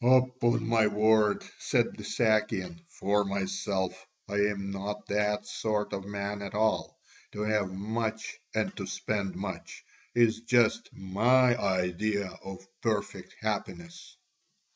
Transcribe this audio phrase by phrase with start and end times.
[0.03, 6.41] "Upon my word," said the Sakian, "for myself, I am not that sort of man
[6.41, 6.97] at all:
[7.33, 9.83] to have much and to spend much
[10.15, 14.17] is just my idea of perfect happiness."